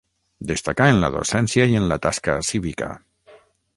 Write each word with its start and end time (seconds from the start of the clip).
Destacà 0.51 0.87
en 0.93 1.01
la 1.03 1.11
docència 1.15 1.67
i 1.73 1.77
en 1.81 1.85
la 1.91 1.99
tasca 2.07 2.39
cívica. 2.49 2.89